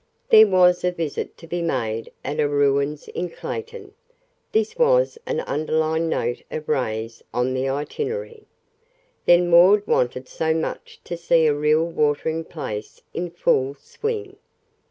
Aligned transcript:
There 0.29 0.47
was 0.47 0.83
a 0.83 0.89
visit 0.91 1.37
to 1.37 1.45
be 1.45 1.61
made 1.61 2.11
at 2.25 2.39
a 2.39 2.47
ruins 2.49 3.07
in 3.09 3.29
Clayton; 3.29 3.93
this 4.51 4.75
was 4.75 5.19
an 5.27 5.41
underlined 5.41 6.09
note 6.09 6.41
of 6.49 6.67
Ray's 6.67 7.21
on 7.35 7.53
the 7.53 7.69
itinerary. 7.69 8.47
Then 9.27 9.47
Maud 9.47 9.85
wanted 9.85 10.27
so 10.27 10.55
much 10.55 10.99
to 11.03 11.15
see 11.15 11.45
a 11.45 11.53
real 11.53 11.85
watering 11.85 12.43
place 12.45 13.03
in 13.13 13.29
full 13.29 13.75
swing. 13.75 14.37